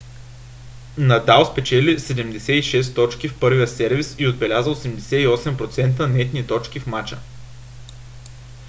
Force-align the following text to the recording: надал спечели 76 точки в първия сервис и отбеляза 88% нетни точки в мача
надал 0.97 1.45
спечели 1.45 1.95
76 1.99 2.95
точки 2.95 3.27
в 3.27 3.39
първия 3.39 3.67
сервис 3.67 4.15
и 4.17 4.27
отбеляза 4.27 4.69
88% 4.75 6.05
нетни 6.05 6.47
точки 6.47 6.79
в 6.79 6.87
мача 6.87 7.19